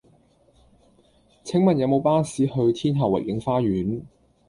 [1.43, 4.01] 請問有無巴士去天后維景花園